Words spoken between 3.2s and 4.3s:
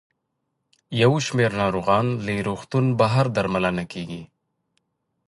درملنه کیږي.